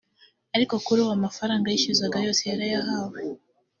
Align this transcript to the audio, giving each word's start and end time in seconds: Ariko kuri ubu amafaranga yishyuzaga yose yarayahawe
Ariko 0.55 0.73
kuri 0.85 0.99
ubu 1.03 1.13
amafaranga 1.17 1.65
yishyuzaga 1.73 2.17
yose 2.25 2.41
yarayahawe 2.49 3.19